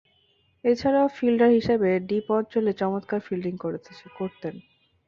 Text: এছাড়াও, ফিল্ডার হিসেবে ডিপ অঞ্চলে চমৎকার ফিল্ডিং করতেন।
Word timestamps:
এছাড়াও, 0.63 1.07
ফিল্ডার 1.17 1.49
হিসেবে 1.49 1.89
ডিপ 2.07 2.27
অঞ্চলে 2.37 2.71
চমৎকার 2.73 3.19
ফিল্ডিং 3.19 3.53
করতেন। 3.59 4.55